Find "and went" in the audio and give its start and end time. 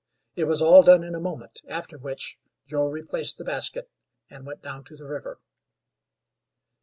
4.31-4.63